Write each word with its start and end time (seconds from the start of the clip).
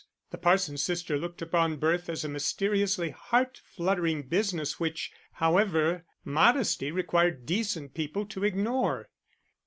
The 0.31 0.39
parson's 0.39 0.81
sister 0.81 1.15
looked 1.15 1.43
upon 1.43 1.77
birth 1.77 2.09
as 2.09 2.25
a 2.25 2.27
mysteriously 2.27 3.11
heart 3.11 3.61
fluttering 3.63 4.23
business, 4.23 4.79
which, 4.79 5.11
however, 5.33 6.05
modesty 6.25 6.91
required 6.91 7.45
decent 7.45 7.93
people 7.93 8.25
to 8.29 8.43
ignore. 8.43 9.11